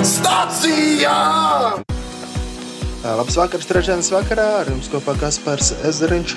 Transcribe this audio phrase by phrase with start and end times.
[0.00, 1.14] Stācijā!
[3.04, 4.46] Labs vakars, trešdienas vakarā.
[4.62, 6.32] Ar jums kopā Kaspars Ezeriņš,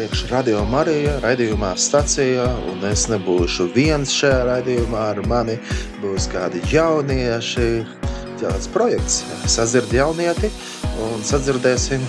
[0.00, 2.46] iekšā radio Marija, raidījumā stācijā.
[2.72, 5.58] Un es nebūšu viens šajā raidījumā, ar mani
[6.00, 7.68] būs kādi jaunieši.
[8.40, 10.48] Tāds projekts, sazird jaunieti
[11.04, 12.08] un sadzirdēsim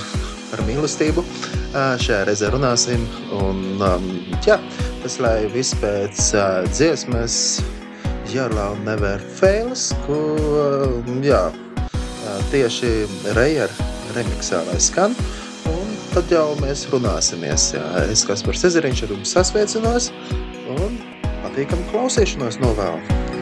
[0.54, 1.28] par mīlestību.
[1.76, 3.04] Šajā reizē runāsim.
[3.44, 4.12] Un, um,
[4.48, 4.62] jā,
[5.04, 6.32] tas lai viss pēc
[6.72, 7.42] dziesmas
[8.32, 10.18] Love Never Fails, ko
[11.22, 11.52] jā,
[12.52, 12.92] tieši
[13.36, 13.70] Rejer
[14.16, 15.16] remixā lai skan.
[15.70, 17.74] Un tad jau mēs runāsimies.
[17.76, 17.84] Jā.
[18.12, 20.10] Es kā Spars Ezeriņš ar jums sasveicinos
[20.78, 20.98] un
[21.44, 23.33] patīkam klausīšanos novēlu.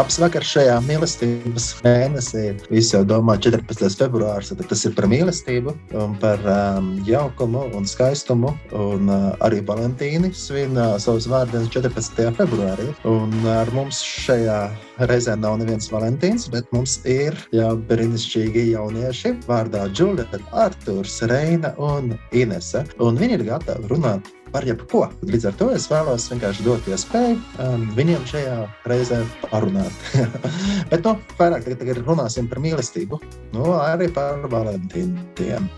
[0.00, 2.54] Labs vakars šajā mīlestības mēnesī.
[2.72, 3.98] Visi jau domā, 14.
[4.00, 5.74] februāris, tad tas ir par mīlestību,
[6.22, 8.54] par um, jaukumu un skaistumu.
[8.72, 12.30] Un uh, arī Valentīni svin uh, savus vārdus 14.
[12.38, 12.88] februārī.
[13.12, 14.58] Un ar mums šajā
[15.04, 22.14] reizē nav neviens Valentīns, bet mums ir jau brīnišķīgi jaunieši vārdā Džulija, Artūrs, Reina un
[22.32, 22.86] Inese.
[23.04, 25.04] Un viņi ir gatavi runāt par jebko.
[25.26, 28.56] Līdz ar to es vēlos vienkārši dot iespēju um, viņiem šajā
[28.90, 30.10] reizē parunāt.
[30.90, 33.20] Bet nu, vairāk tagad, tagad runāsim par mīlestību,
[33.54, 35.70] nu, arī par Valentīniem.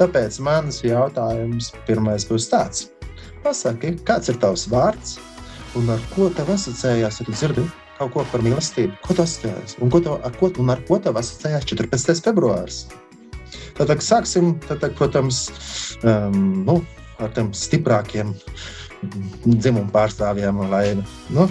[0.00, 2.88] Tāpēc mans jautājums pirmais būs tāds.
[3.44, 5.18] Pasaki, kāds ir tavs vārds
[5.78, 7.66] un ar ko tev asociējās, ja tu dzirdi
[8.00, 8.96] kaut ko par mīlestību?
[9.04, 9.76] Ko tu asociējies?
[9.84, 12.22] Un, ko tev, ar, ko, un ar ko tev asociējās 14.
[12.24, 12.84] februāris?
[13.76, 15.46] Tad, sāksim, tad, protams,
[16.04, 16.80] um, nu,
[17.20, 18.34] ar tiem stiprākiem
[19.46, 20.84] dzimumu pārstāvjiem, lai
[21.32, 21.46] nu,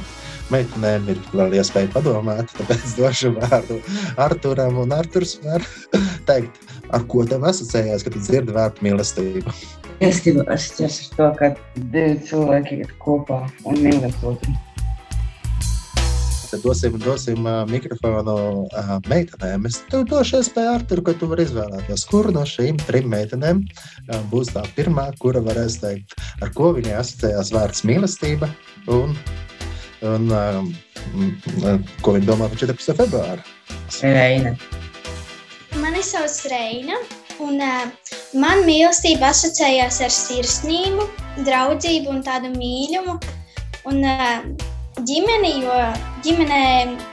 [0.53, 2.53] meitenēm ir vēl iespēja padomāt.
[2.57, 3.79] Tāpēc došu vārdu
[4.21, 5.65] Arturam, un Arturs var
[6.29, 6.61] teikt,
[6.93, 9.57] ar ko tev asociējās, kad dzirdi vārdu mīlestību.
[9.99, 11.53] Mīlestība asociēs ar to, ka
[11.93, 14.59] divi cilvēki ir kopā un mīl otru.
[16.51, 18.35] Tad dosim, dosim uh, mikrofonu
[18.65, 19.67] uh, meitenēm.
[19.69, 24.19] Es tev došu iespēju, Artur, ka tu vari izvēlēties, kuru no šīm trim meitenēm uh,
[24.31, 28.49] būs tā pirmā, kura varēs teikt, ar ko viņai asociējās vārds mīlestība
[28.95, 29.13] un,
[30.09, 32.97] un mm, ko viņa domā par 14.
[33.03, 33.45] februāru.
[34.01, 34.55] Reina.
[35.79, 36.97] Mani sauc Reina,
[37.45, 37.85] un uh,
[38.41, 41.05] man mīlestība asociējās ar sirsnību,
[41.45, 43.19] draudzību un tādu mīlumu.
[43.87, 44.75] Un uh,
[45.07, 45.75] ģimeni, jo
[46.25, 46.63] ģimenē,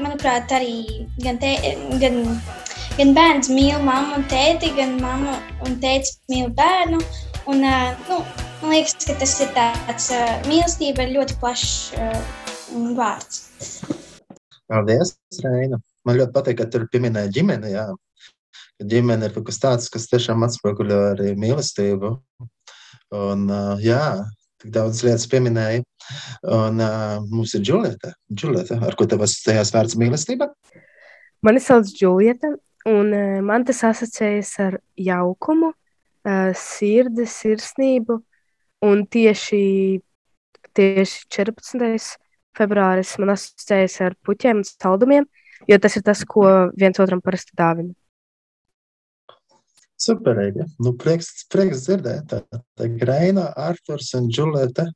[0.02, 1.52] manuprāt, arī gan, te,
[2.02, 2.22] gan,
[2.98, 5.36] gan bērns mīl mammu un tēti, gan mamma
[5.66, 7.00] un tētis mīl bērnu.
[7.46, 8.18] Un, nu,
[8.62, 10.08] man liekas, ka tas ir tāds
[10.48, 11.94] mīlestība ļoti plašs
[12.96, 13.44] vārds.
[14.66, 15.78] Paldies, Reina.
[16.06, 17.70] Man ļoti patīk, ka tur pieminēja ģimeni.
[17.74, 17.86] Jā.
[18.82, 22.16] Ģimene ir kaut kas tāds, kas tiešām atspoguļo arī mīlestību.
[23.16, 23.46] Un,
[23.82, 24.02] jā,
[24.62, 25.84] tik daudz lietas pieminēja.
[26.56, 28.12] Un uh, mums ir Džulieta.
[28.32, 30.50] Džulieta, ar ko tev asociējās vārds mīlestība?
[31.46, 32.52] Mani sauc Džulieta,
[32.90, 38.20] un uh, man tas asociējas ar jaukumu, uh, sirdi, sirsnību.
[38.86, 39.58] Un tieši,
[40.76, 42.18] tieši 14.
[42.56, 45.24] februāris man asociējas ar puķiem un saldumiem,
[45.66, 46.44] jo tas ir tas, ko
[46.76, 47.94] viens otram parasti dāvina.
[50.06, 50.66] Superīgi.
[50.84, 52.30] Nu, prieks, prieks dzirdēt.
[52.30, 54.86] Tā, tā Graina, Arthurs un Džuleta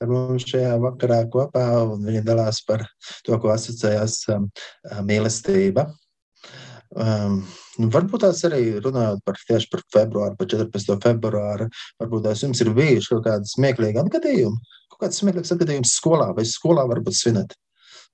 [0.00, 2.84] ar mums šajā vakarā kopā, un viņi dalās par
[3.26, 4.46] to, ko asociējās um,
[5.08, 5.88] mīlestība.
[6.90, 7.42] Um,
[7.78, 10.96] nu, varbūt tās arī runājot par tieši par februāru, par 14.
[11.04, 11.68] februāru,
[12.02, 14.58] varbūt tās jums ir bijuši kaut kādi smieklīgi atgadījumi,
[14.90, 17.54] kaut kāds smieklīgs atgadījums skolā, vai skolā varbūt svinēt.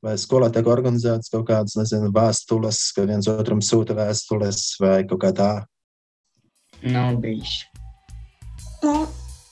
[0.04, 5.22] Vai skolā tiek organizētas kaut kādas, nezinu, vēstules, ka viens otram sūta vēstules vai kaut
[5.24, 5.50] kā tā.
[6.82, 7.62] Nav bijis.
[8.82, 9.06] Nu,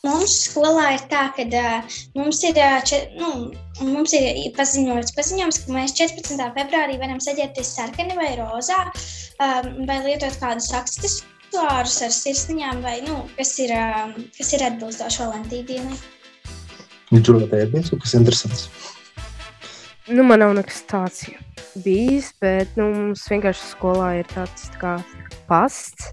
[0.04, 3.28] Mums skolā ir tā, ka uh, mums ir, uh, če, nu,
[3.88, 4.26] mums ir
[4.56, 6.42] paziņots, paziņojums, ka mēs 14.
[6.58, 8.82] februārī varam saģērbties sarkani vai rozā,
[9.40, 13.72] um, vai lietot kādus aksesuārus ar sirsniņām, vai, nu, kas ir,
[14.36, 15.96] kas ir atbilstoši Valentīna dienai.
[17.14, 18.68] Džulētē ir bijis kaut kas interesants.
[20.10, 21.24] Nu, man nav nekas tāds
[21.80, 24.94] bijis, bet nu, mums vienkārši skolā ir tāds tā kā
[25.48, 26.12] pasts,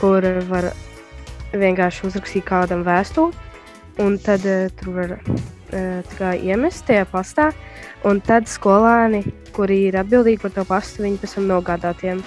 [0.00, 0.70] kur var
[1.56, 3.34] vienkārši uzrakstīt kādam vēstuli,
[4.04, 7.50] un tad uh, tur var uh, iemest tajā pastā,
[8.08, 9.24] un tad skolēni,
[9.56, 12.24] kuri ir atbildīgi par to pastu, viņi pēc tam nogādā tiem,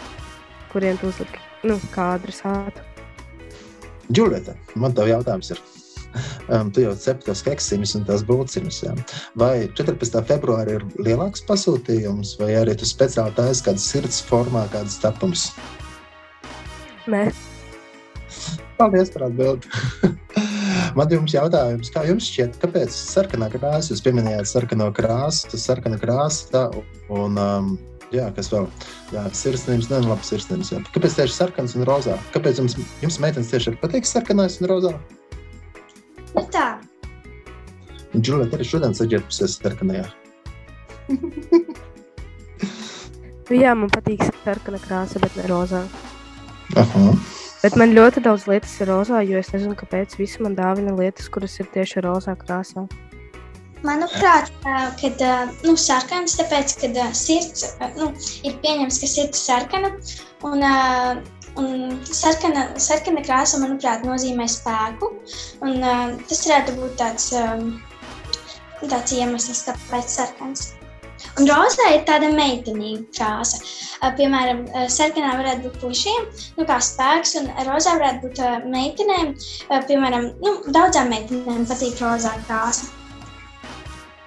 [0.73, 2.85] kuriem tu uzliki, nu, kā adresātu.
[4.09, 5.61] Džulēta, man tev jautājums ir.
[6.49, 8.79] Um, tu jau cep tos keksiņus un tās būciņus.
[8.87, 8.95] Jā.
[9.37, 10.23] Vai 14.
[10.25, 15.51] februārī ir lielāks pasūtījums, vai arī tu speciāli taisi kādas sirds formā, kādas tapums?
[17.09, 17.23] Nē,
[18.79, 19.67] Paldies par atbildi.
[20.97, 25.99] Man jums jautājums, kā jums šķiet, kāpēc sarkanā krāsa, jūs pieminējāt sarkano krāsu, tas sarkana
[25.99, 26.63] krāsa, tā,
[27.13, 27.73] un, um,
[28.15, 28.69] jā, kas vēl,
[29.13, 30.79] jā, sirsnības, ne, labi, sirsnības, jā.
[30.95, 32.15] Kāpēc tieši sarkans un rozā?
[32.35, 34.93] Kāpēc jums, jums meitenes tieši ir patīk sarkanais un rozā?
[36.35, 36.69] Nu tā,
[38.09, 40.07] Un Džulēt arī šodien saģērbusies sarkanajā.
[41.11, 41.17] nu,
[43.63, 45.83] jā, man patīk sarkana krāsa, bet ne rozā.
[46.77, 47.09] Aha.
[47.59, 51.27] Bet man ļoti daudz lietas ir rozā, jo es nezinu, kāpēc visi man dāvina lietas,
[51.31, 52.85] kuras ir tieši rozā krāsā.
[53.83, 54.51] manuprāt,
[54.99, 55.21] kad
[55.65, 58.09] nu, sarkans, tāpēc, ka ā, sirds nu,
[58.47, 59.91] ir pieņemts, ka sirds ir sarkana.
[60.47, 60.63] Un,
[61.59, 65.13] un sarkana, sarkana krāsa, manuprāt, nozīmē spēku.
[65.63, 65.79] Un,
[66.31, 67.31] tas varētu būt tāds,
[68.85, 70.69] tāds iemesls, kāpēc sarkans.
[71.39, 73.59] Un rozā ir tāda meitenīga krāsa.
[74.17, 79.33] Piemēram, sarkanā varētu būt puišiem, nu, kā spēks, un rozā varētu būt meitenēm.
[79.89, 82.89] Piemēram, nu, daudzām meitenēm patīk rozā krāsa.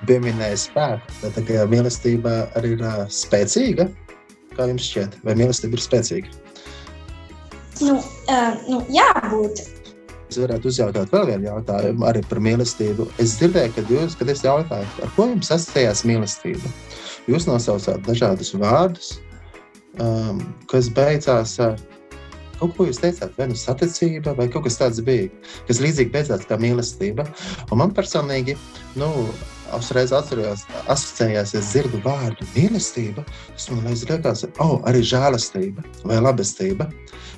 [0.09, 3.87] Pieminēja spēku, bet kā mīlestība arī ir uh, spēcīga.
[4.57, 6.33] Kā jums šķiet, vai mīlestība ir spēcīga?
[7.87, 9.63] Nu, uh, nu, jābūt.
[10.33, 13.05] Es varētu uzjautāt vēl vienu jautājumu arī par mīlestību.
[13.21, 16.71] Es dzirdēju, kad jūs, kad es jautāju, ar ko jums asociējās mīlestība?
[17.29, 19.11] Jūs nosaucāt dažādus vārdus,
[20.01, 20.41] um,
[20.73, 21.77] kas beidzās ar
[22.63, 25.29] kaut ko jūs teicāt, vai nu saticība, vai kaut kas tāds bija,
[25.69, 27.29] kas līdzīgi beidzās kā mīlestība.
[27.69, 28.57] Un man personīgi,
[28.97, 29.11] nu,
[29.77, 36.89] uzreiz atceros, asociējās, ja dzirdu vārdu mīlestība, tas man liekas oh, arī žēlastība vai labestība.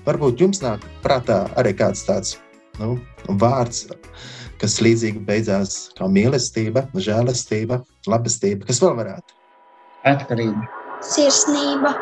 [0.07, 2.37] Varbūt jums nāk prātā arī kāds tāds
[2.81, 2.97] nu,
[3.41, 3.85] vārds,
[4.63, 8.69] kas līdzīgi beidzās kā mīlestība, žēlastība, labestība.
[8.71, 9.39] Kas vēl varētu?
[10.09, 10.67] Atkarība.
[11.05, 11.95] Sirsnība.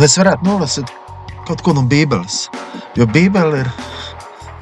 [0.00, 0.88] Un es varētu nolasīt
[1.44, 2.46] kaut ko no Bībeles.
[2.96, 3.68] Jo Bībele ir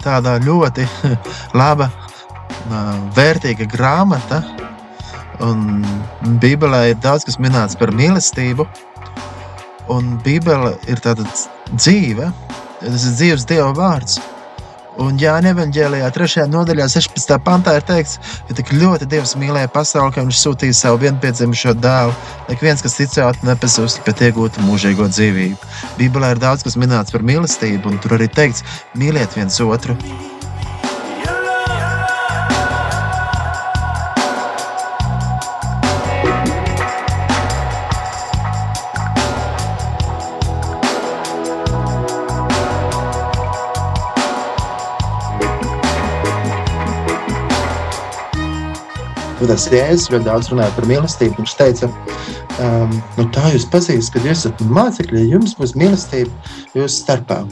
[0.03, 0.83] tāda ļoti
[1.61, 1.87] laba,
[3.15, 4.41] vērtīga grāmata.
[5.47, 5.85] Un
[6.43, 8.67] Bībelē ir daudz kas minēts par mīlestību.
[9.95, 11.23] Un Bībele ir tāda
[11.71, 12.33] dzīve,
[12.83, 14.19] tas ir dzīves Dieva vārds.
[14.99, 16.47] Un Jānis Evanģēlijā, 3.
[16.51, 17.37] nodaļā, 16.
[17.47, 18.17] pantā ir teikts,
[18.49, 22.17] ka tik ļoti Dievs mīlēja pasauli, ka viņš sūtīja savu vienpiedzimušo dēlu,
[22.49, 25.71] lai viens, kas ticētu, nepazust, bet iegūtu mūžīgo dzīvību.
[26.01, 28.67] Bībelē ir daudz kas minēts par mīlestību, un tur arī teikts,
[28.99, 29.95] mīliet viens otru.
[49.39, 51.39] Un tas Jēzus ļoti daudz runāja par mīlestību.
[51.39, 51.89] Viņš teica,
[52.65, 57.45] um, nu, tā jūs pazīstat, kad jūs esat mācekļi, jums būs mīlestība jūsu starpā.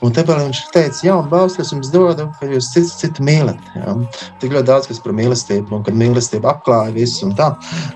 [0.00, 3.60] Un tāpēc viņš teica, jā, un balsts es jums dodu, ka jūs citu, citu mīlat.
[3.76, 3.92] Ja?
[4.40, 7.50] Tik ļoti daudz kas par mīlestību, un kad mīlestība apklāja visu un tā.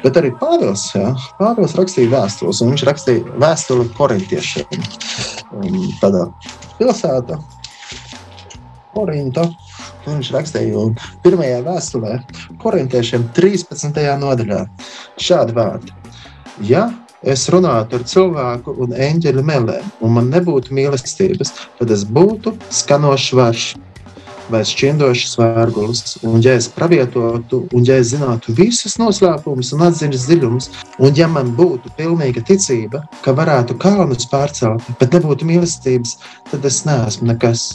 [0.04, 1.14] Bet arī Pāvils, ja?
[1.40, 4.86] Pāvils rakstīja vēstules, un viņš rakstīja vēstuli korintiešiem.
[5.56, 6.28] Um, Tādā
[6.76, 7.40] pilsētā,
[8.94, 9.48] Korinta.
[10.04, 10.88] Viņš rakstīja,
[11.25, 12.18] pirmajā vēstulē,
[12.62, 14.02] korintiešiem 13.
[14.20, 14.64] nodaļā,
[15.20, 15.94] šādi vārdi.
[16.68, 16.90] Ja
[17.25, 23.32] es runātu ar cilvēku un eņģeļu melēm, un man nebūtu mīlestības, tad es būtu skanošs
[23.38, 23.73] varš
[24.52, 26.16] vai šķindošs vērgulis.
[26.26, 30.70] Un, ja es pravietotu, un ja es zinātu visus noslēpumus un atziņas dziļumus,
[31.00, 36.18] un ja man būtu pilnīga ticība, ka varētu kalnus pārcelt, bet nebūtu mīlestības,
[36.50, 37.70] tad es neesmu nekas.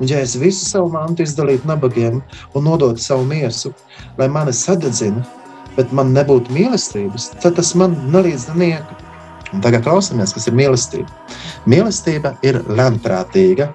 [0.00, 2.20] Un, ja es visu savu mantu izdalītu nabagiem
[2.54, 3.70] un nodotu savu miesu,
[4.18, 5.22] lai mani sadedzina,
[5.76, 8.98] bet man nebūtu mīlestības, tad tas man nelīdz nieka.
[9.54, 11.06] Un tagad klausāmies, kas ir mīlestība.
[11.70, 13.68] Mīlestība ir lēmprātīga,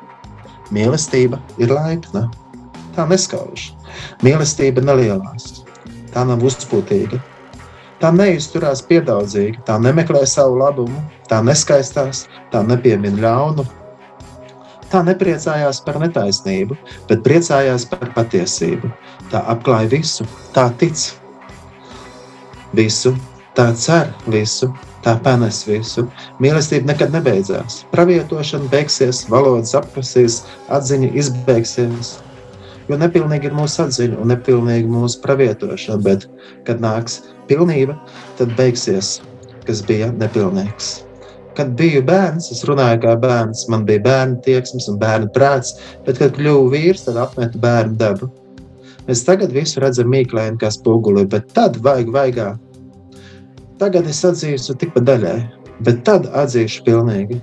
[0.75, 2.27] mīlestība ir laipna.
[2.97, 3.69] Tā neskauž.
[4.25, 5.63] Mīlestība nelielās,
[6.11, 7.21] tā nav uzpūtīga.
[7.99, 13.65] Tā neizturās piedaudzīgi, tā nemeklē savu labumu, tā neskaistās, tā nepiemina ļaunu,
[14.89, 16.75] Tā nepriecājās par netaisnību,
[17.10, 18.89] bet priecājās par patiesību.
[19.29, 21.03] Tā apklāja visu, tā tic
[22.74, 23.13] visu,
[23.58, 24.72] tā cer visu,
[25.05, 26.08] tā panes visu.
[26.41, 27.84] Mīlestība nekad nebeidzās.
[27.93, 30.41] Pravietošana beigsies, valodas apkasīs,
[30.74, 32.15] atziņa izbeigsies.
[32.89, 36.25] Jo nepilnīgi ir mūsu atziņa un nepilnīgi mūsu pravietošana, bet,
[36.65, 38.00] kad nāks pilnība,
[38.41, 39.19] tad beigsies,
[39.69, 41.09] kas bija nepilnīgs
[41.60, 45.74] kad biju bērns, es runāju kā bērns, man bija bērnu tieksmes un bērnu prāts,
[46.06, 48.30] bet, kad kļuvu vīrs, tad apmetu bērnu dabu.
[49.10, 52.50] Mēs tagad visu redzam mīklēni kā spoguli, bet tad vajag vaigā.
[53.82, 55.38] Tagad es atzīstu tikai daļai,
[55.84, 57.42] bet tad atzīšu pilnīgi,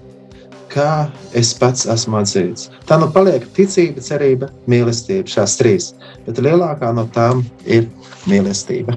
[0.72, 2.70] kā es pats esmu atzīts.
[2.88, 5.90] Tā nu paliek ticība, cerība, mīlestība, šās trīs,
[6.24, 7.90] bet lielākā no tām ir
[8.24, 8.96] mīlestība.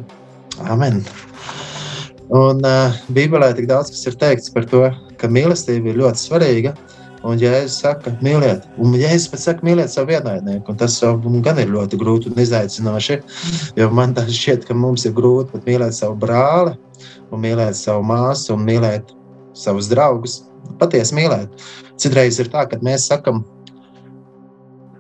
[0.72, 1.04] Amen!
[2.30, 4.86] Un uh, Bībelē tik daudz kas ir teikts par to,
[5.20, 6.74] ka mīlestība ir ļoti svarīga.
[7.28, 10.72] Un Jēzus saka, mīliet, un Jēzus pēc saka, mīliet savu ienaidnieku.
[10.80, 13.18] Tas jau gan ir ļoti grūti un izaicinoši.
[13.76, 16.78] Jo man tā šķiet, ka mums ir grūti pat mīlēt savu brāli,
[17.32, 19.12] un mīlēt savu māsu, un mīlēt
[19.58, 20.46] savus draugus.
[20.80, 21.60] Patiesi mīlēt.
[22.00, 23.44] Citreiz ir tā, ka mēs sakam,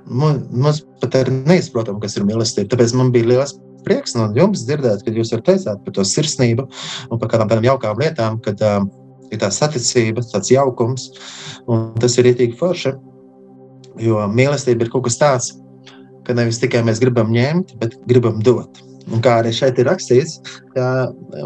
[0.09, 2.73] mu- mums pat ir neizprotami, kas ir mīlestība.
[2.73, 6.67] Tāpēc man bija liels prieks no jums dzirdēt, kad jūs teicāt par to sirsnību
[7.09, 8.89] un par kādām tādām jaukām lietām, kad um,
[9.29, 11.09] ir tā saticība, tāds jaukums,
[11.69, 12.93] un tas ir ietīgi forši.
[13.99, 15.49] Jo mīlestība ir kaut kas tāds,
[16.27, 18.81] ka nevis tikai mēs gribam ņemt, bet gribam dot.
[19.09, 20.37] Un kā arī šeit ir rakstīts,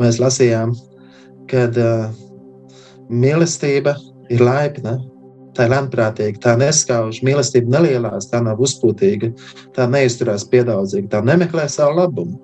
[0.01, 0.73] mēs lasījām,
[1.51, 2.11] kad uh,
[3.07, 3.95] mīlestība
[4.33, 4.97] ir laipna,
[5.55, 9.31] tā ir lemprātīga, tā neskauž, mīlestība nelielās, tā nav uzpūtīga,
[9.77, 12.39] tā neizturās piedaudzīgi, tā nemeklē savu labumu.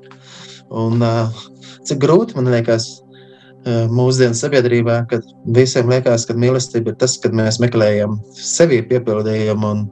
[0.70, 1.44] Un, uh,
[1.90, 2.88] cik grūti man liekas,
[3.68, 5.26] mūsdienu sabiedrībā, kad
[5.56, 9.88] visiem liekas, ka mīlestība ir tas, kad mēs meklējam sevi piepildījumu un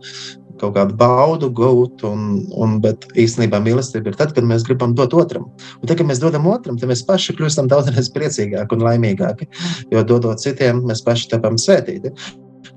[0.57, 5.13] kaut kādu baudu gūt, un, un, bet īstenībā mīlestība ir tad, kad mēs gribam dot
[5.17, 5.49] otram.
[5.81, 9.49] Un tad, kad mēs dodam otram, tad mēs paši kļūstam daudz priecīgāki un laimīgāki,
[9.93, 12.13] jo dodot citiem, mēs paši tapam svētīti.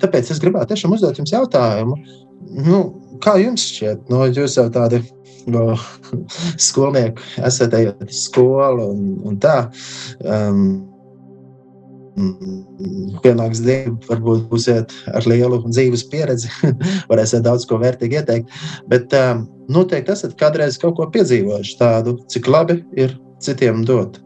[0.00, 1.96] Tāpēc es gribētu tiešām uzdot jums jautājumu,
[2.66, 2.82] nu,
[3.24, 5.02] kā jums šķiet, nu, jūs jau tādi
[5.48, 5.74] no
[6.68, 9.58] skolnieku, esat ejot uz skolu un, un tā.
[10.24, 10.64] Um,
[13.24, 16.50] Pienāks diena, varbūt būsiet ar lielu dzīves pieredzi,
[17.10, 18.50] varēsiet daudz ko vērtīgi ieteikt.
[18.90, 24.18] Bet um, noteikti esat kādreiz kaut ko piedzīvojuši tādu, cik labi ir citiem dot.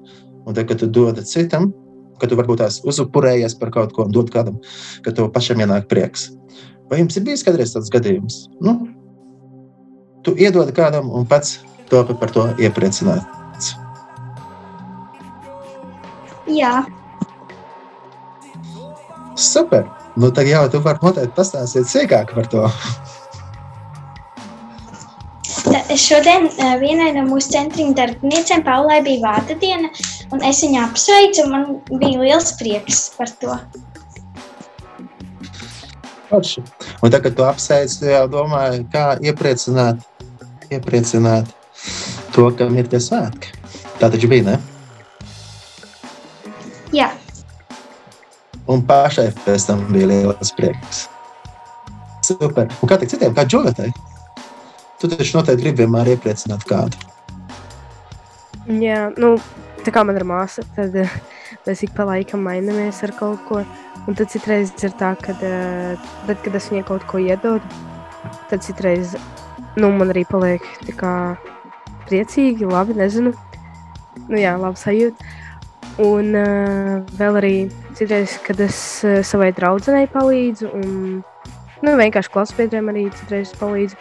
[0.44, 1.70] Un tad, kad tu dod citam,
[2.20, 4.58] kad tu varbūt tās uzupurējies par kaut ko un dod kādam,
[5.04, 6.30] ka tev pašam ienāk prieks.
[6.90, 8.44] Vai jums ir bijis kādreiz tāds gadījums?
[8.64, 8.76] Nu,
[10.24, 11.58] tu iedod kādam un pats
[11.92, 13.74] topi par to iepriecināts.
[16.48, 16.84] Jā,
[19.34, 19.84] Super!
[20.16, 22.60] Nu, tad jau tu vari noteikti pastāstīt sīkāk par to.
[25.64, 29.90] Tā- Šodien eh, vienai no mūsu centra darbiniecēm, Paulai, bija vārda diena,
[30.30, 31.42] un es viņu apsveicu.
[31.46, 31.64] un Man
[31.98, 33.58] bija liels prieks par to.
[36.30, 36.62] Forši.
[37.02, 40.06] Un tagad, kad tu apsveic, tu jau domāji, kā iepriecināt,
[40.70, 41.50] iepriecināt
[42.34, 43.52] to, kam ir tie svētki.
[44.00, 44.56] Tā taču bija, ne?
[46.94, 47.10] Jā,
[48.64, 51.04] Un pašai pēc tam bija liels prieks.
[52.24, 52.70] Super.
[52.80, 53.90] Un kā tik citiem, kā Džonatai?
[55.00, 56.96] Tu taču noteikti gribi vienmēr iepriecināt kādu.
[58.80, 59.34] Jā, nu,
[59.84, 61.12] tā kā man ir māsa, tad eh,
[61.66, 63.60] mēs ik pa laikam mainamies ar kaut ko.
[64.08, 67.84] Un tad citreiz ir tā, ka, tad, kad es viņai kaut ko iedodu,
[68.48, 69.12] tad citreiz
[69.76, 71.14] nu, man arī paliek tā kā
[72.08, 73.32] priecīgi, labi, nezinu.
[74.28, 75.32] Nu, jā, labi sajūta.
[76.04, 77.54] Un uh, vēl arī
[77.94, 80.88] citreiz, kad es uh, savai draudzenei palīdzu, un
[81.84, 83.98] nu, vienkārši klasbiedriem arī citreiz palīdzu.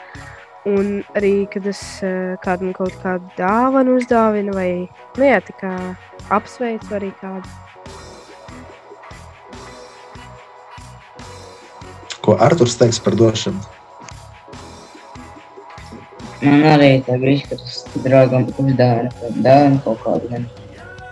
[0.70, 4.70] Un arī, kad es uh, kādam kaut kādu dāvanu uzdāvinu, vai
[5.20, 5.74] nu, jā, tā kā
[6.34, 7.46] apsveicu arī kādu.
[12.24, 13.83] Ko Arthurs teiks par došanu?
[16.44, 20.48] Man arī tā brīdī, kad es draugam uzdāvinu kaut dāvanu kaut kādu, man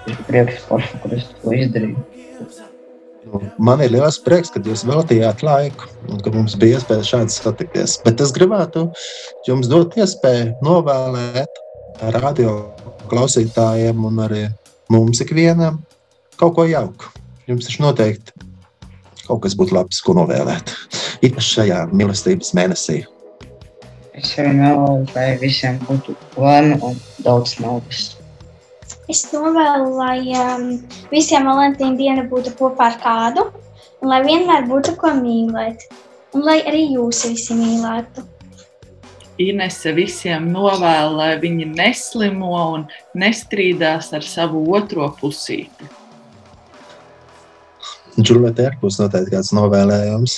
[0.10, 2.04] ir priekšstats, kur es to izdarīju.
[3.62, 7.96] Man ir liels prieks, ka jūs veltījāt laiku un ka mums bija iespēja šādi satikties.
[8.04, 8.88] Bet es gribētu
[9.48, 11.62] jums dot iespēju novēlēt
[12.18, 12.58] radio
[13.12, 14.44] klausītājiem un arī
[14.92, 15.80] mums ikvienam
[16.42, 17.14] kaut ko jauku.
[17.48, 18.36] Jums taču noteikti
[19.28, 20.76] kaut kas būtu labs, ko novēlēt.
[21.24, 23.04] Īpaši šajā mīlestības mēnesī.
[24.22, 28.18] Es arī vēlos, lai visiem būtu laime un daudz naudas.
[29.10, 30.68] es novēlu, lai um,
[31.12, 33.48] visiem Valentīna diena būtu kopā ar kādu,
[34.02, 35.88] un lai vienmēr būtu ko mīlēt.
[36.38, 38.24] Un lai arī jūs visi mīlētu.
[39.42, 42.86] Inese visiem novēl, lai viņi neslimo un
[43.18, 45.90] nestrīdās ar savu otro pusīti.
[48.20, 50.38] Džulēta ir būs noteikti kāds novēlējums.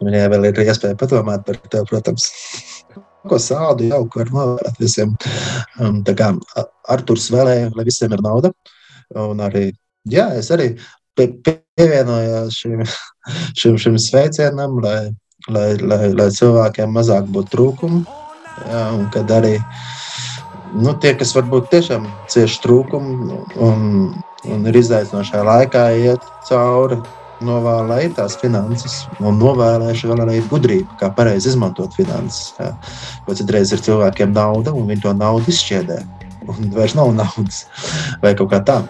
[0.00, 2.30] Viņai vēl ir iespēja padomāt par to, protams.
[3.28, 5.12] Ko sādu jau var novēlēt visiem.
[5.80, 6.30] Um, tā kā
[6.88, 8.52] Arturs vēlēja, lai visiem ir nauda.
[9.18, 9.70] Un arī,
[10.08, 10.70] jā, es arī
[11.18, 11.34] pie-
[11.76, 12.84] pievienojos šim,
[13.58, 15.10] šim, šim sveicienam, lai,
[15.48, 18.04] lai, lai, lai cilvēkiem mazāk būtu trūkumu.
[18.70, 19.56] Jā, un kad arī
[20.74, 23.86] nu, tie, kas varbūt tiešām cieši trūkumu un,
[24.48, 27.00] un ir izaicinošā laikā, iet cauri,
[27.44, 32.54] novēlēt tās finanses, un novēlēšu vēl arī gudrību, kā pareizi izmantot finanses.
[33.26, 36.00] Jo citreiz ir cilvēkiem nauda, un viņi to naudu izšķiedē.
[36.50, 37.64] Un vairs nav naudas,
[38.22, 38.80] vai kaut kā tā.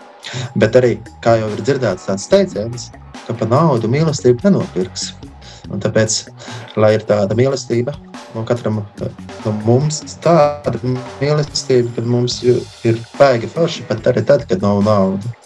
[0.58, 2.90] Bet arī, kā jau ir dzirdēts, tāds teiciens,
[3.26, 5.10] ka par naudu mīlestību nenopirks.
[5.70, 6.16] Un tāpēc,
[6.80, 7.94] lai ir tāda mīlestība
[8.34, 8.80] no katram
[9.44, 10.80] no mums, tāda
[11.20, 15.38] mīlestība, kad mums ir baigi forši pat arī tad, kad nav naudas.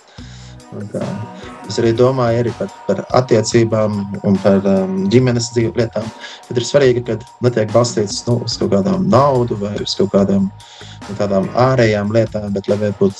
[1.69, 3.97] Es arī domāju arī par, par attiecībām
[4.29, 6.07] un par um, ģimenes dzīves lietām.
[6.49, 10.51] Tad ir svarīgi, ka netiek balstīts nu, uz kaut kādām naudu vai uz kaut kādām
[10.51, 13.17] nu, tādām ārējām lietām, bet lai būtu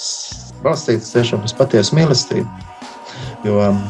[0.65, 2.49] balstīts tiešām uz patiesu mīlestību.
[3.45, 3.81] Jo um,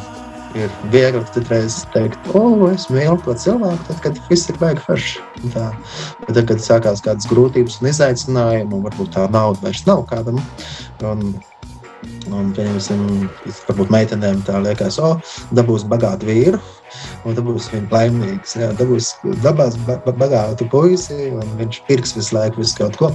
[0.59, 5.23] ir viegli citreiz teikt, o, es mīlu to cilvēku, tad, kad viss ir baigi forši.
[5.55, 10.38] Tad, kad sākās kādas grūtības un izaicinājumi, un varbūt tā nauda vairs nav kādam.
[11.05, 11.35] Un,
[12.33, 13.03] Un, pieņemsim,
[13.69, 15.14] varbūt meitenēm tā liekas, o,
[15.57, 16.61] dabūs bagātu vīru,
[17.29, 18.55] un dabūs viņa laimīgs.
[18.57, 19.11] Jā, dabūs
[19.45, 23.12] dabās ba ba bagātu puisi, un viņš pirks visu laiku visu kaut ko.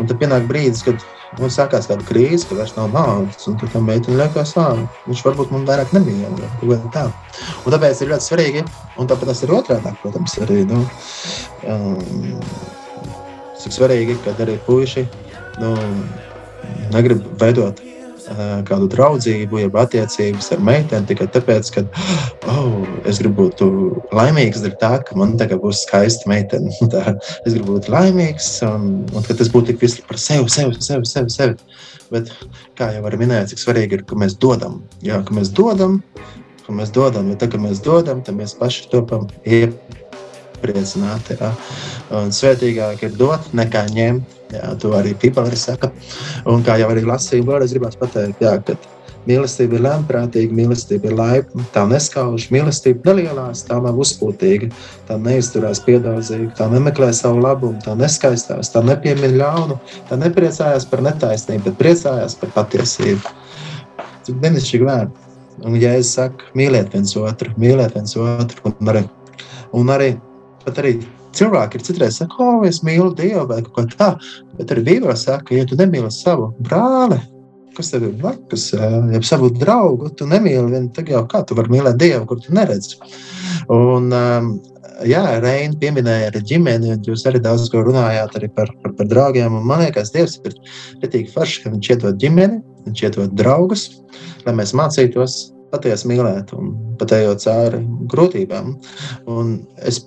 [0.00, 1.04] Un tad pienāk brīdis, kad
[1.38, 5.24] nu, sākās kāda krīze, ka vairs nav naudas, un tad tam meitene liekas, ah, viņš
[5.28, 7.06] varbūt man vairāk kaut kā tā.
[7.64, 8.66] Un tāpēc ir ļoti svarīgi,
[8.98, 10.84] un tāpēc tas ir otrādāk, protams, arī, nu,
[11.68, 12.38] um,
[13.60, 15.08] cik svarīgi, kad arī puiši,
[15.62, 15.74] nu,
[16.94, 17.82] negrib veidot
[18.68, 21.84] kādu draudzību, jeb attiecības ar meiteni tikai tāpēc, ka
[22.52, 23.62] oh, es gribu būt
[24.14, 26.72] laimīgs ar tā, ka man tagad būs skaista meitene.
[26.94, 30.78] Tā, es gribu būt laimīgs, un, un ka tas būtu tik visu par sevi, sevi,
[30.80, 31.34] sevi, sevi.
[31.34, 31.82] sevi.
[32.12, 32.30] Bet,
[32.78, 34.82] kā jau var minēt, cik svarīgi ir, ka mēs dodam.
[35.04, 35.98] Jā, ka mēs dodam,
[36.66, 39.26] ka mēs dodam, bet tā, ka mēs dodam, tad mēs paši topam
[40.64, 41.36] iepriecināti.
[41.40, 41.52] Jā.
[42.16, 44.40] Un svētīgāk ir dot nekā ņemt.
[44.54, 45.90] Jā, to arī Pīpāri saka.
[46.46, 48.76] Un kā jau arī lasīju, vēlreiz gribās pateikt, jā, ka
[49.26, 54.68] mīlestība ir lēmprātīga, mīlestība ir laipna, tā neskauž, mīlestība nelielās, tā nav uzpūtīga,
[55.08, 61.02] tā neizturās piedaudzīgi, tā nemeklē savu labumu, tā neskaistās, tā nepiemina ļaunu, tā nepriecājās par
[61.08, 63.34] netaisnību, bet priecājās par patiesību.
[64.28, 65.32] Cik brīnišķīgi vērts.
[65.64, 69.04] Un, ja es saku, mīliet viens otru, mīliet viens otru, un arī,
[69.74, 70.12] un arī,
[70.72, 70.96] arī
[71.36, 75.16] cilvēki ir citreiz saka, o, es mīlu Dievu vai kaut ko tādu, bet arī Bībelē
[75.18, 77.18] saka, ja tu nemīli savu brāli,
[77.74, 81.74] kas tev ir blakus, ja savu draugu, tu nemīli vienu, tad jau kā tu vari
[81.74, 83.00] mīlēt Dievu, kur tu neredzi.
[83.72, 84.52] Un, um,
[85.08, 89.58] jā, Reina pieminēja arī ģimeni, un jūs arī daudz ko runājāt par, par, par draugiem.
[89.66, 90.54] Man liekas, Dievs ir
[91.02, 93.88] pretīgi forši, ka viņš iedod ģimeni, viņš iedod draugus,
[94.46, 95.38] lai mēs mācītos
[95.74, 98.74] patiesi mīlēt un pat ejot cauri grūtībām.
[99.30, 100.04] Un es,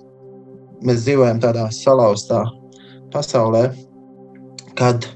[0.86, 2.42] mēs dzīvojam tādā salauztā
[3.12, 3.68] pasaulē,
[4.78, 5.06] kad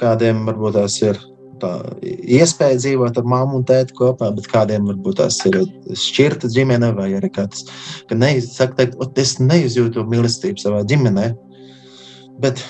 [0.00, 1.18] kādiem varbūt tās ir
[1.62, 5.60] tā iespēja dzīvot ar mammu un tēti kopā, bet kādiem varbūt tās ir
[5.98, 7.66] šķirta ģimene vai arī kāds,
[8.10, 11.28] ka neiz, saka, teikt, es neizjūtu mīlestību savā ģimenē,
[12.42, 12.64] bet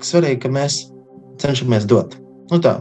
[0.00, 0.86] svarīgi, ka mēs
[1.42, 2.16] cenšamies dot.
[2.48, 2.78] Nu tā,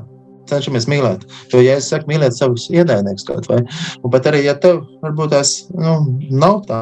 [0.47, 1.27] cenšamies mīlēt.
[1.51, 3.61] Jo, ja es saku, mīlēt savus ienaidniekus kaut vai,
[3.99, 5.99] un pat arī, ja tev varbūt tās nu,
[6.31, 6.81] nav tā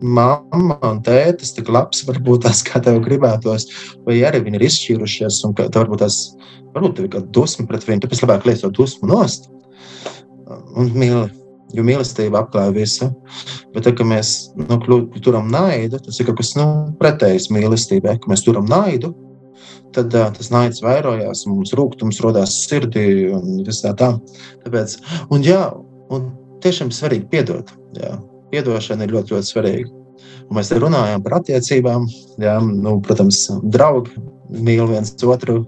[0.00, 3.66] mamma un tētis tik labs, varbūt tās kā tev gribētos,
[4.06, 6.20] vai arī viņi ir izšķīrušies, un tev varbūt tās,
[6.74, 9.50] varbūt tev ir kāda dusma pret viņu, tāpēc labāk liec to dusmu nost
[10.76, 11.26] un mīli.
[11.74, 13.08] Jo mīlestība apklāja visu.
[13.74, 14.76] Bet, tā, kad mēs nu,
[15.18, 16.66] turam naidu, tas ir kaut kas nu,
[17.00, 18.14] pretējs mīlestībai.
[18.22, 19.10] Kad mēs turam naidu,
[19.92, 23.96] tad uh, tas naids vairojās, mums rūkums radās sirdī un viss tā.
[23.98, 24.12] tā.
[24.62, 24.94] Tāpēc,
[25.26, 25.66] un, jā,
[26.14, 26.30] un
[26.62, 27.74] tiešām svarīgi piedot.
[27.98, 28.14] Jā
[28.52, 29.92] Piedošana ir ļoti, ļoti svarīga.
[30.46, 32.06] Un mēs te runājam par attiecībām.
[32.42, 34.14] Jā, nu, protams, draugi
[34.46, 35.64] mīl viens otru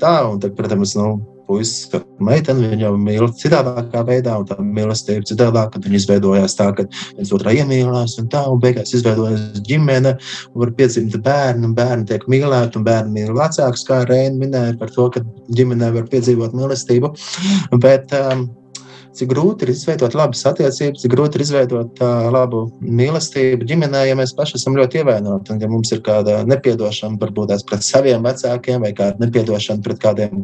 [0.00, 1.18] tā, un tad, protams, nu,
[1.52, 6.70] puisis, ka meitene viņu mīl citādākā veidā, un tā mīlestība citādāk, kad viņi izveidojās tā,
[6.76, 6.86] ka
[7.18, 10.14] viens otrā iemīlējās, un tā, un beigās izveidojas ģimene,
[10.52, 14.78] un var piedzimt bērni, un bērni tiek mīlēti, un bērni mīl vecākus, kā Reina minēja
[14.80, 15.24] par to, ka
[15.58, 17.12] ģimenē var piedzīvot mīlestību.
[17.82, 18.48] Bet, um,
[19.16, 24.16] cik grūti ir izveidot labas attiecības, cik grūti ir izveidot uh, labu mīlestību ģimenē, ja
[24.18, 25.54] mēs paši esam ļoti ievainoti.
[25.54, 30.00] Un, ja mums ir kāda nepiedošana, varbūt tās pret saviem vecākiem vai kāda nepiedošana pret
[30.02, 30.42] kādiem.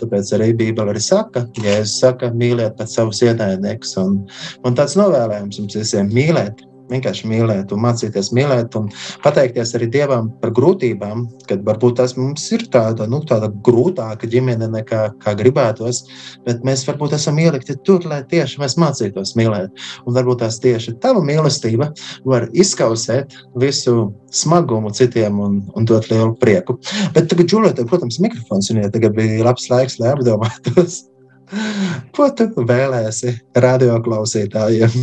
[0.00, 3.96] Tāpēc arī Bībele arī saka, ja es saku, mīliet pēc savus ienaidniekus.
[4.02, 4.22] Un,
[4.66, 8.88] un tāds novēlējums mums visiem mīlēt vienkārši mīlēt, un mācīties mīlēt, un
[9.24, 14.68] pateikties arī Dievam par grūtībām, kad varbūt tas mums ir tāda, nu, tāda grūtāka ģimene
[14.72, 16.04] nekā kā gribētos,
[16.46, 19.86] bet mēs varbūt esam ielikti tur, lai tieši mēs mācītos mīlēt.
[20.06, 21.90] Un varbūt tās tieši tava mīlestība
[22.28, 26.78] var izkausēt visu smagumu citiem un, un dot lielu prieku.
[27.16, 31.04] Bet tagad, Džulija, protams, mikrofons, un ja tagad bija labs laiks, lai apdomātos.
[32.16, 35.00] Ko tu vēlēsi radio klausītājiem?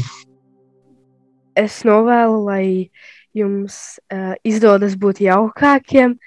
[1.59, 2.65] Es novēlu, lai
[3.33, 6.17] jums uh, izdodas būt jaukākiem,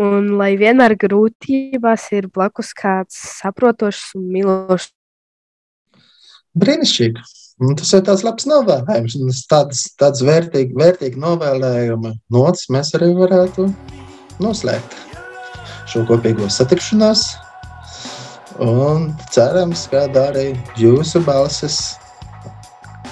[0.00, 4.92] un lai vienmēr grūtībās ir blakus kāds saprotošs un mīlošs.
[6.60, 7.28] Brīnišķīgi!
[7.60, 9.18] Un tas ir tāds labs novēlējums.
[9.20, 13.66] Un tāds, tāds vērtīgi, vērtīgi novēlējuma nots mēs arī varētu
[14.40, 14.96] noslēgt
[15.90, 17.26] šo kopīgo satikšanos.
[18.64, 21.99] Un cerams, ka arī jūsu balsis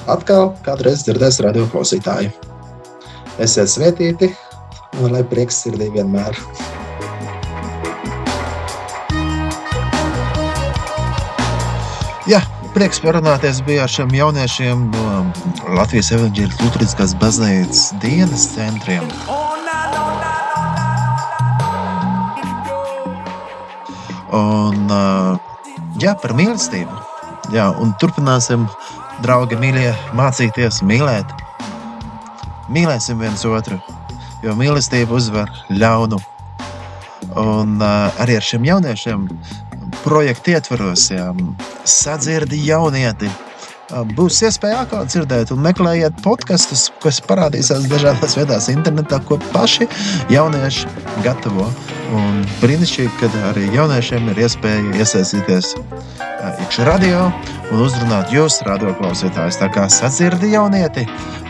[0.09, 2.33] atkal kādreiz dzirdēs radio klausītāji.
[3.39, 4.33] Esiet svētīti
[5.03, 6.39] un lai prieks sirdī vienmēr!
[12.29, 12.43] Jā,
[12.75, 15.05] prieks parunāties bija ar šiem jauniešiem no
[15.79, 19.07] Latvijas Evanģēļas Lutriskās baznīcas dienas centriem.
[24.37, 24.93] Un,
[26.03, 27.01] jā, par mīlestību.
[27.55, 28.67] Jā, un turpināsim
[29.19, 31.33] Draugi, mīļie, mācīties mīlēt.
[32.71, 33.81] Mīlēsim viens otru,
[34.45, 36.21] jo mīlestība uzvar ļaunu.
[37.35, 39.25] Un uh, arī ar šiem jauniešiem
[40.05, 41.33] projektu ietvaros, ja
[41.83, 49.19] sadzirdi jaunieti, eh, būs iespēja atkal dzirdēt, un meklējiet podkastus, kas parādīsies dažādās vietās, internetā,
[49.27, 49.89] ko paši
[50.31, 50.87] jaunieši
[51.27, 51.67] gatavo.
[52.15, 55.75] Un brīnišķīgi, ka arī jauniešiem ir iespēja iesaistīties
[56.39, 57.29] iekšā radio
[57.73, 59.59] un uzrunāt jūs, radioklausītājs.
[59.61, 61.07] Tā kā sadzirdi jaunieti,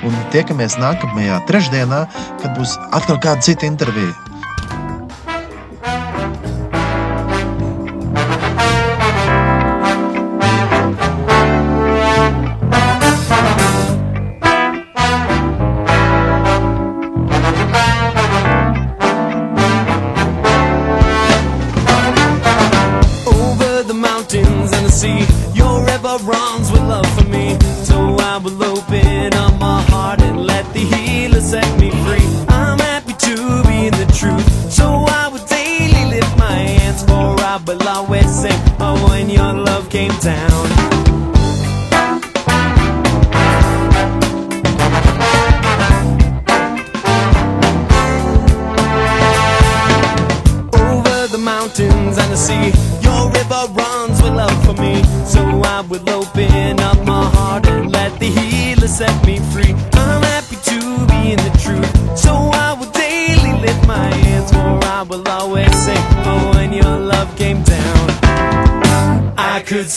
[0.07, 2.05] un tiekamies nākamajā trešdienā,
[2.43, 4.28] kad būs atkal kāda cita intervija.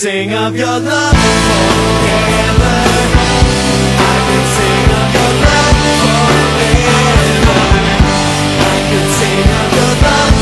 [0.02, 1.16] sing of your love
[2.02, 2.76] forever.
[4.00, 4.18] I
[4.56, 5.78] sing of your love.
[8.66, 10.36] I sing of your love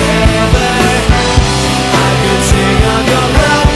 [0.00, 0.70] forever.
[1.92, 2.12] I
[2.48, 3.68] sing of your love.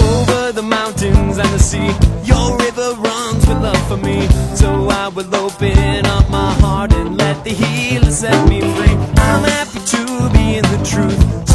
[0.00, 3.05] Over the mountains and the sea, your river
[3.60, 4.28] love for me.
[4.54, 8.96] So I will open up my heart and let the healer set me free.
[9.26, 11.45] I'm happy to be in the truth.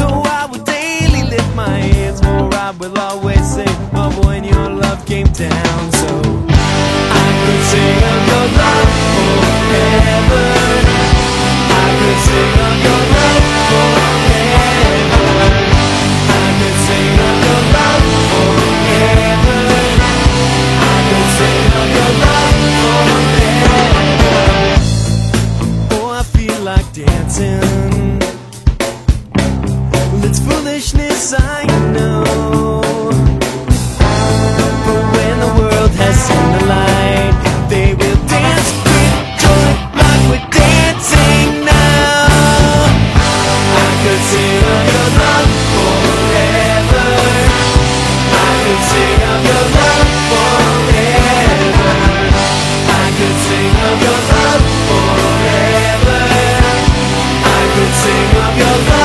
[57.90, 59.01] sing of your love.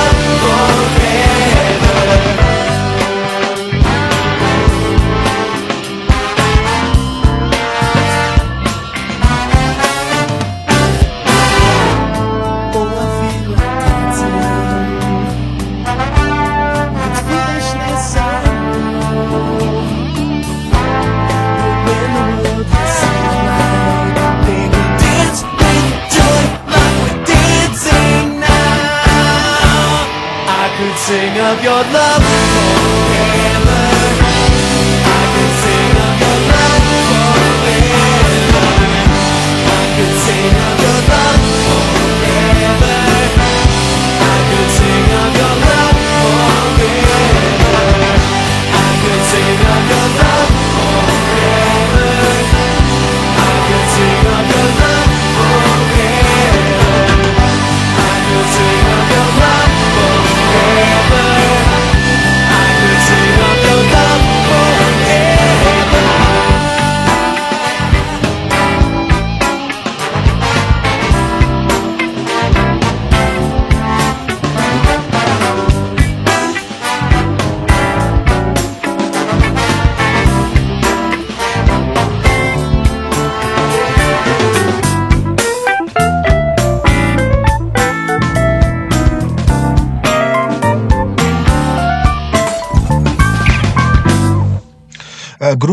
[31.84, 32.27] love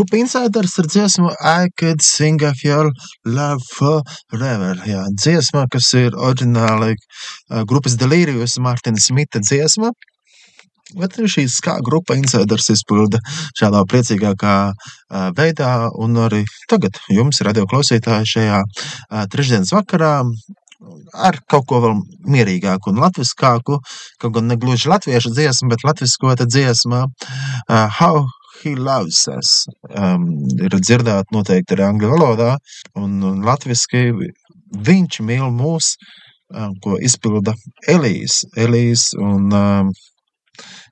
[0.05, 2.91] Group Insiders ar dziesmu I Could Sing of Your
[3.25, 4.77] Love Forever.
[4.85, 9.89] Jā, dziesma, kas ir oriģināli eh, grupas Delirious Martina Smita dziesma.
[11.01, 13.17] Bet šī skā grupa Insiders izpilda
[13.57, 20.13] šādā priecīgākā eh, veidā un arī tagad jums, radio klausītāji, šajā eh, trešdienas vakarā
[21.17, 21.97] ar kaut ko vēl
[22.29, 23.81] mierīgāku un latviskāku,
[24.21, 28.27] kaut gan negluži latviešu dziesmu, bet latviskota dziesma uh, How
[28.65, 29.53] He Loves Us.
[29.93, 32.55] Um, ir dzirdēta noteikti arī angļu valodā,
[32.99, 34.09] un, un latviski
[34.89, 35.93] viņš mīl mūs,
[36.51, 37.55] um, ko izpilda
[37.91, 38.41] Elīs.
[38.57, 39.91] Elīs un um,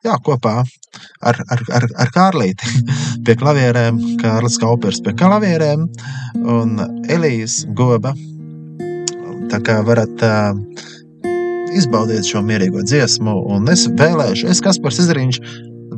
[0.06, 2.86] jā, kopā ar, ar, ar, ar Kārlīti
[3.26, 5.90] pie klavierēm, Kārlis Kaupers pie klavierēm
[6.44, 6.78] un
[7.12, 8.14] Elīs Goba
[9.54, 10.56] Tā kā varat uh,
[11.78, 15.40] izbaudīt šo mierīgo dziesmu, un es vēlēšu, es Kaspars Izriņš,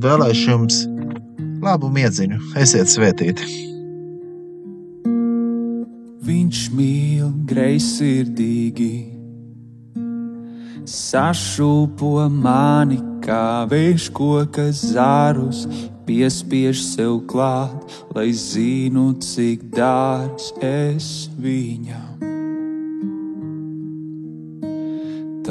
[0.04, 0.82] vēlēšu jums
[1.65, 2.39] labu miedziņu.
[2.62, 3.47] Esiet svētīti!
[6.25, 8.93] Viņš mīl greizsirdīgi,
[10.89, 15.65] sašūpo mani kā vējš koka zārus,
[16.06, 17.78] piespiež sev klāt,
[18.17, 22.14] lai zinu, cik dārgs es viņam.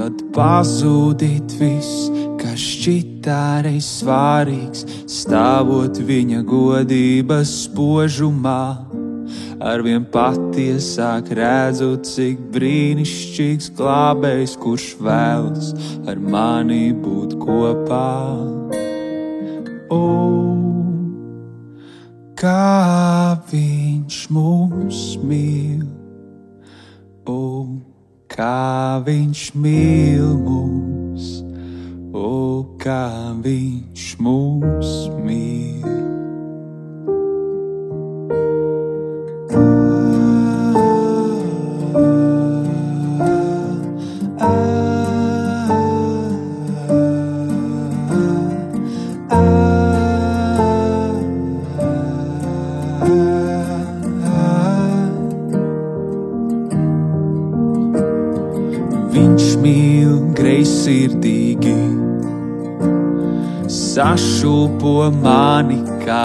[0.05, 8.67] Tad pazudīt viss, kas šķita arī svarīgs, stāvot viņa godības spožumā.
[9.65, 15.73] Arvien patiesāk redzu, cik brīnišķīgs glābējs, kurš vēlas
[16.05, 18.13] ar mani būt kopā.
[19.89, 20.05] O,
[22.37, 25.94] kā viņš mūs mīl!
[28.35, 31.29] O, kā viņš mīl mūs,
[32.11, 36.04] o kā viņš mūs mīl.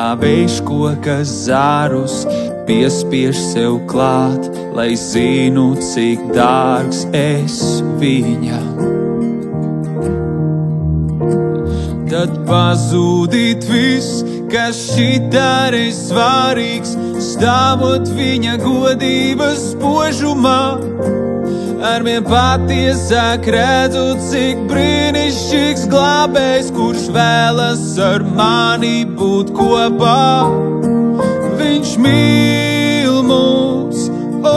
[0.09, 2.23] Kā vējš koka zārus,
[2.65, 7.59] piespiež sev klāt, lai zinu, cik dārgs es
[8.01, 8.71] viņam.
[12.09, 21.18] Tad pazudīt viss, kas šitā ir svarīgs, stāvot viņa godības spožumā.
[21.79, 30.43] Arvien patiesāk redzu, cik brīnišķīgs glābējs, kurš vēlas ar mani būt kopā.
[31.61, 34.09] Viņš mīl mūs,
[34.43, 34.55] o,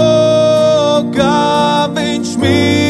[1.15, 1.43] kā
[1.95, 2.82] viņš mīl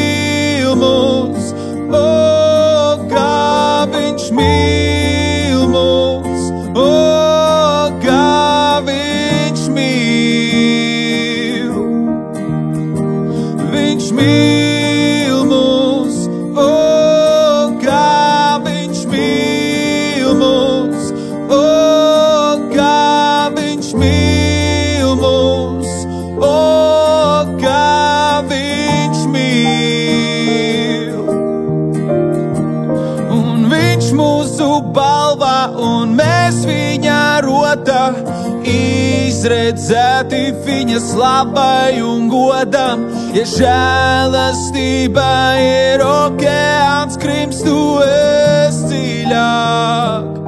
[39.43, 43.09] izredzēti viņa slabai un godam.
[43.35, 48.87] Ja žēlastība ir okeāns, krims tu esi
[49.27, 50.39] dziļāk.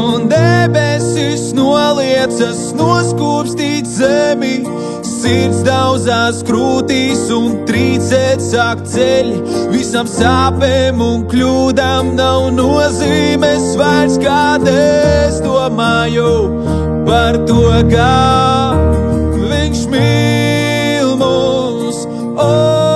[0.00, 4.62] Un debesis noliecas noskūpstīt zemi,
[5.20, 9.40] sirds daudzās krūtīs un trīcēt sāk ceļi.
[9.72, 14.74] Visam sāpēm un kļūdām nav nozīmes vairs, kāda
[15.26, 16.30] es domāju
[17.08, 18.12] par to, kā
[19.36, 22.04] viņš mīl mūs.
[22.40, 22.89] O,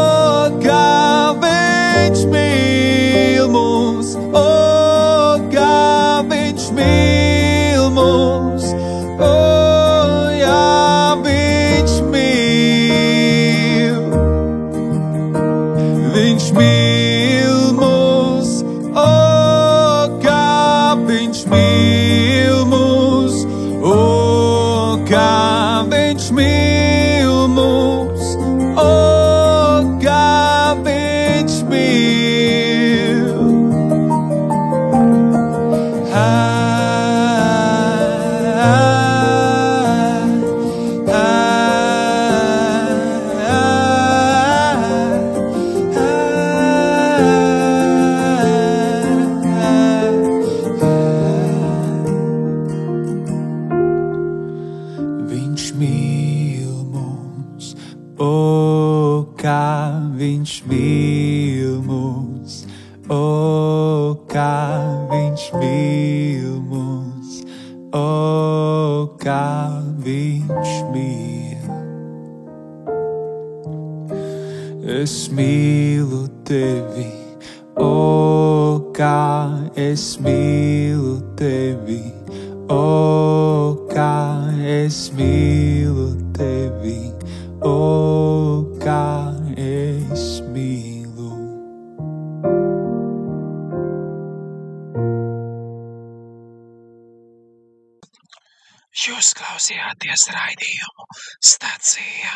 [99.54, 101.04] klausījāties raidījumu
[101.50, 102.32] stācijā